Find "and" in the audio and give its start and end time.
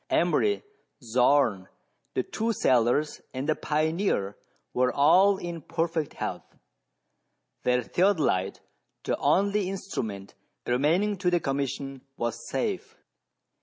3.35-3.47